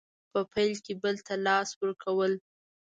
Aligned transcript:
په 0.31 0.39
پیل 0.53 0.73
کې 0.85 0.93
بل 1.03 1.15
ته 1.27 1.33
د 1.39 1.41
لاس 1.45 1.69
ورکول 1.81 2.33